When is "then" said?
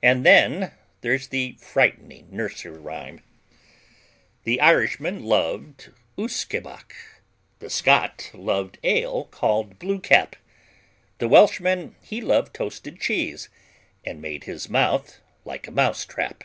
0.00-0.72